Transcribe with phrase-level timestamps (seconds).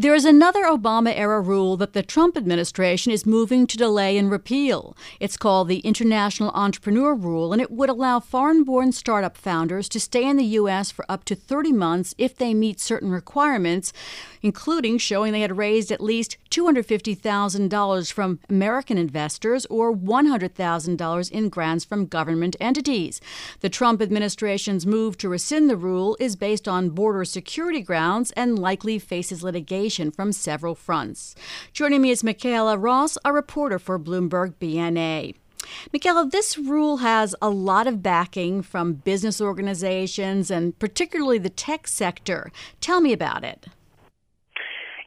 [0.00, 4.30] There is another Obama era rule that the Trump administration is moving to delay and
[4.30, 4.96] repeal.
[5.20, 10.00] It's called the International Entrepreneur Rule, and it would allow foreign born startup founders to
[10.00, 10.90] stay in the U.S.
[10.90, 13.92] for up to 30 months if they meet certain requirements,
[14.40, 21.84] including showing they had raised at least $250,000 from American investors or $100,000 in grants
[21.84, 23.20] from government entities.
[23.60, 28.58] The Trump administration's move to rescind the rule is based on border security grounds and
[28.58, 31.34] likely faces litigation from several fronts.
[31.72, 35.34] Joining me is Michaela Ross, a reporter for Bloomberg BNA.
[35.92, 41.88] Michaela, this rule has a lot of backing from business organizations and particularly the tech
[41.88, 42.52] sector.
[42.80, 43.66] Tell me about it.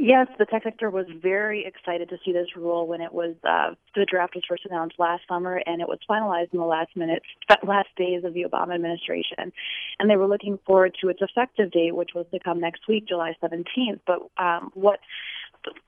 [0.00, 3.74] Yes, the tech sector was very excited to see this rule when it was uh,
[3.96, 7.26] the draft was first announced last summer, and it was finalized in the last minutes,
[7.66, 9.50] last days of the Obama administration,
[9.98, 13.08] and they were looking forward to its effective date, which was to come next week,
[13.08, 13.98] July 17th.
[14.06, 15.00] But um, what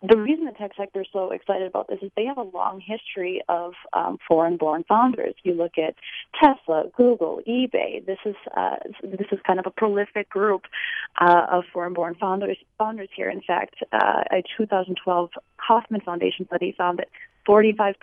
[0.03, 2.81] the reason the tech sector is so excited about this is they have a long
[2.81, 5.35] history of um, foreign-born founders.
[5.43, 5.95] You look at
[6.41, 8.05] Tesla, Google, eBay.
[8.05, 10.63] This is uh, this is kind of a prolific group
[11.21, 12.59] uh, of foreign-born founders.
[12.79, 13.31] Founders here.
[13.31, 15.31] In fact, uh, a 2012
[15.67, 17.09] Kauffman Foundation study found that
[17.51, 17.95] 45%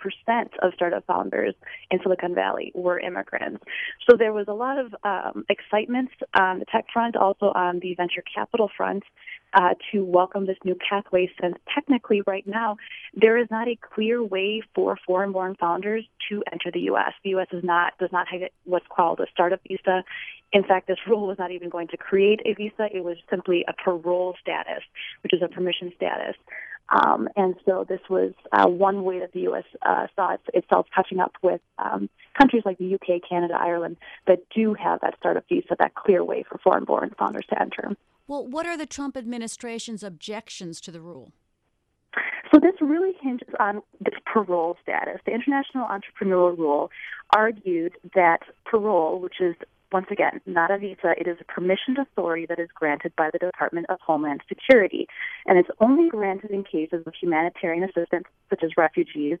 [0.62, 1.54] of startup founders
[1.90, 3.64] in Silicon Valley were immigrants.
[4.08, 7.94] So there was a lot of um, excitement on the tech front, also on the
[7.94, 9.04] venture capital front
[9.54, 12.76] uh, to welcome this new pathway since technically right now
[13.14, 17.14] there is not a clear way for foreign-born founders to enter the U.S.
[17.24, 17.46] The U.S.
[17.52, 20.04] is not does not have what's called a startup visa.
[20.52, 22.88] In fact, this rule was not even going to create a visa.
[22.92, 24.82] It was simply a parole status,
[25.22, 26.36] which is a permission status.
[26.90, 29.64] Um, and so this was uh, one way that the U.S.
[29.82, 32.08] Uh, saw itself catching up with um,
[32.38, 36.44] countries like the U.K., Canada, Ireland that do have that startup visa, that clear way
[36.48, 37.96] for foreign-born founders to enter.
[38.26, 41.32] Well, what are the Trump administration's objections to the rule?
[42.52, 45.20] So this really hinges on the parole status.
[45.26, 46.90] The International Entrepreneurial Rule
[47.34, 49.54] argued that parole, which is
[49.92, 51.14] once again, not a visa.
[51.18, 55.06] It is a permissioned authority that is granted by the Department of Homeland Security.
[55.46, 59.38] And it's only granted in cases of humanitarian assistance, such as refugees,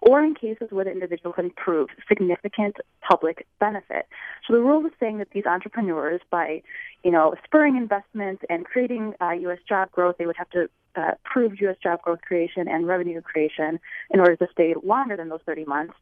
[0.00, 4.06] or in cases where the individual can prove significant public benefit.
[4.46, 6.62] So the rule is saying that these entrepreneurs, by
[7.02, 9.58] you know spurring investments and creating uh, U.S.
[9.68, 11.76] job growth, they would have to uh, prove U.S.
[11.82, 13.80] job growth creation and revenue creation
[14.10, 15.94] in order to stay longer than those 30 months.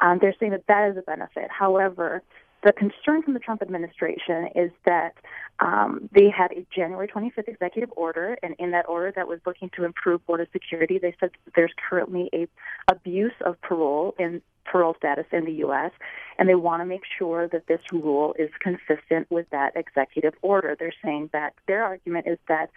[0.00, 1.48] Um, they're saying that that is a benefit.
[1.50, 2.22] However,
[2.62, 5.14] the concern from the Trump administration is that
[5.58, 9.70] um, they had a January 25th executive order, and in that order that was looking
[9.76, 12.46] to improve border security, they said there's currently a
[12.90, 15.90] abuse of parole and parole status in the U.S.,
[16.38, 20.76] and they want to make sure that this rule is consistent with that executive order.
[20.78, 22.70] They're saying that their argument is that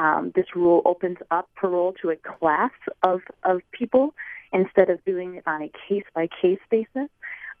[0.00, 2.70] um, this rule opens up parole to a class
[3.02, 4.14] of, of people
[4.52, 7.08] instead of doing it on a case by case basis.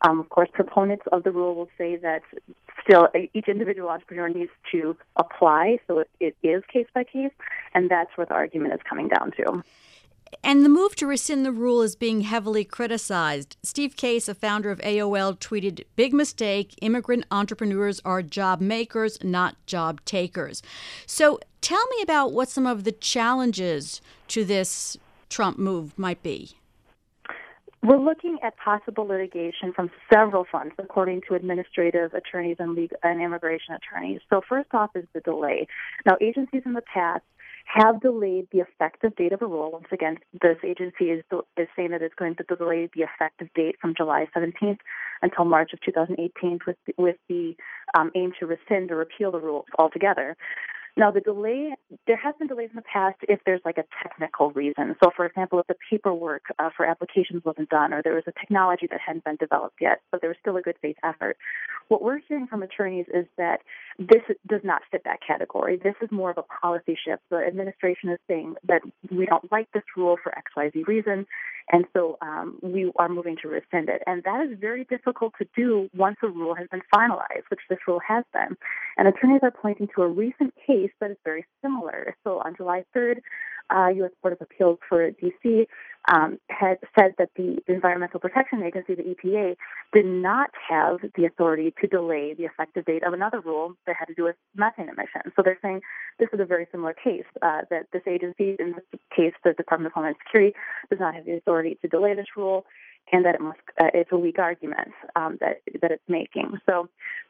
[0.02, 2.22] Um, of course, proponents of the rule will say that
[2.82, 7.32] still each individual entrepreneur needs to apply, so it, it is case by case,
[7.74, 9.62] and that's where the argument is coming down to.
[10.42, 13.56] And the move to rescind the rule is being heavily criticized.
[13.62, 16.74] Steve Case, a founder of AOL, tweeted Big mistake.
[16.80, 20.62] Immigrant entrepreneurs are job makers, not job takers.
[21.04, 24.96] So tell me about what some of the challenges to this
[25.28, 26.52] Trump move might be.
[27.82, 33.22] We're looking at possible litigation from several fronts, according to administrative attorneys and, legal, and
[33.22, 34.20] immigration attorneys.
[34.28, 35.66] So, first off is the delay.
[36.04, 37.22] Now, agencies in the past
[37.64, 39.70] have delayed the effective date of a rule.
[39.72, 41.24] Once again, this agency is,
[41.56, 44.78] is saying that it's going to delay the effective date from July 17th
[45.22, 47.54] until March of 2018 with, with the
[47.98, 50.36] um, aim to rescind or repeal the rule altogether.
[50.96, 51.74] Now, the delay,
[52.06, 54.96] there has been delays in the past if there's like a technical reason.
[55.02, 58.32] So, for example, if the paperwork uh, for applications wasn't done or there was a
[58.32, 61.36] technology that hadn't been developed yet, but there was still a good faith effort.
[61.88, 63.60] What we're hearing from attorneys is that
[63.98, 65.76] this does not fit that category.
[65.76, 67.22] This is more of a policy shift.
[67.30, 71.26] The administration is saying that we don't like this rule for XYZ reason,
[71.70, 74.02] and so um, we are moving to rescind it.
[74.06, 77.78] And that is very difficult to do once a rule has been finalized, which this
[77.86, 78.56] rule has been.
[78.96, 82.16] And attorneys are pointing to a recent case that is very similar.
[82.24, 83.20] So on July 3rd,
[83.74, 84.10] uh, U.S.
[84.20, 85.66] Court of Appeals for D.C.
[86.12, 89.54] Um, had said that the Environmental Protection Agency, the EPA,
[89.92, 94.06] did not have the authority to delay the effective date of another rule that had
[94.06, 95.32] to do with methane emissions.
[95.36, 95.82] So they're saying
[96.18, 99.86] this is a very similar case, uh, that this agency, in this case, the Department
[99.86, 100.56] of Homeland Security,
[100.90, 102.66] does not have the authority to delay this rule.
[103.12, 106.58] and that it must uh, it's a weak argument um, that that it's making.
[106.66, 106.88] So,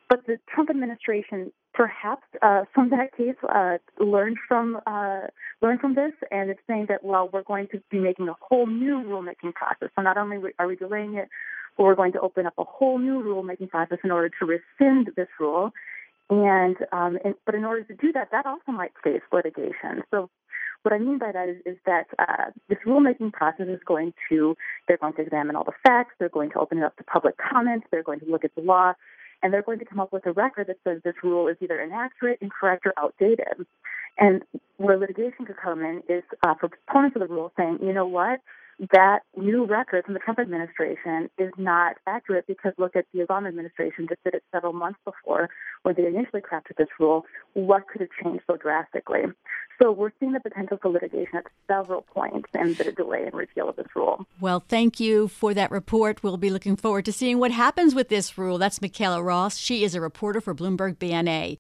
[0.09, 5.23] but the Trump administration perhaps uh, from that case uh, learned from uh,
[5.63, 8.67] learned from this, and it's saying that well we're going to be making a whole
[8.67, 9.89] new rulemaking process.
[9.97, 11.29] So not only are we delaying it,
[11.77, 15.11] but we're going to open up a whole new rulemaking process in order to rescind
[15.17, 15.73] this rule.
[16.29, 20.03] And, um, and but in order to do that, that also might face litigation.
[20.11, 20.31] So
[20.83, 24.57] what I mean by that is, is that uh, this rulemaking process is going to,
[24.87, 27.35] they're going to examine all the facts, they're going to open it up to public
[27.37, 28.93] comments, they're going to look at the law,
[29.43, 31.81] and they're going to come up with a record that says this rule is either
[31.81, 33.67] inaccurate, incorrect, or outdated.
[34.19, 34.43] And
[34.77, 38.07] where litigation could come in is uh, for proponents of the rule saying, you know
[38.07, 38.41] what,
[38.93, 43.49] that new record from the Trump administration is not accurate because look at the Obama
[43.49, 45.51] administration just did it several months before
[45.83, 47.27] when they initially crafted this rule.
[47.53, 49.23] What could have changed so drastically?
[49.81, 53.69] So we're seeing the potential for litigation at several points and the delay in repeal
[53.69, 54.27] of this rule.
[54.39, 56.23] Well, thank you for that report.
[56.23, 58.59] We'll be looking forward to seeing what happens with this rule.
[58.59, 59.57] That's Michaela Ross.
[59.57, 61.57] She is a reporter for Bloomberg BNA.